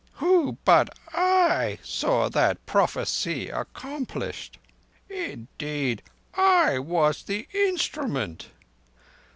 [0.13, 4.57] Who but I saw that prophecy accomplished?
[5.07, 6.01] Indeed,
[6.33, 8.47] I was the instrument.